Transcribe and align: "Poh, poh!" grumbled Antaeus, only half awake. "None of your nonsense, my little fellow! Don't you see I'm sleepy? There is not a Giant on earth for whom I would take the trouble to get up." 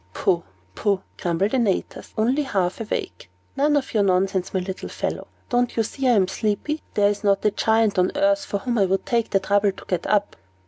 "Poh, 0.15 0.41
poh!" 0.73 1.03
grumbled 1.17 1.53
Antaeus, 1.53 2.11
only 2.17 2.41
half 2.41 2.81
awake. 2.81 3.29
"None 3.55 3.77
of 3.77 3.93
your 3.93 4.01
nonsense, 4.01 4.51
my 4.51 4.59
little 4.59 4.89
fellow! 4.89 5.27
Don't 5.49 5.77
you 5.77 5.83
see 5.83 6.07
I'm 6.07 6.27
sleepy? 6.27 6.81
There 6.95 7.09
is 7.11 7.23
not 7.23 7.45
a 7.45 7.51
Giant 7.51 7.99
on 7.99 8.11
earth 8.15 8.43
for 8.43 8.57
whom 8.57 8.79
I 8.79 8.85
would 8.87 9.05
take 9.05 9.29
the 9.29 9.39
trouble 9.39 9.73
to 9.73 9.85
get 9.85 10.07
up." 10.07 10.35